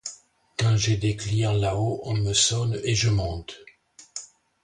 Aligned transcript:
Quand 0.57 0.75
j'ai 0.77 0.97
des 0.97 1.15
clients 1.15 1.53
là-haut, 1.53 2.01
on 2.05 2.15
me 2.15 2.33
sonne 2.33 2.81
et 2.83 2.95
je 2.95 3.11
monte… 3.11 3.59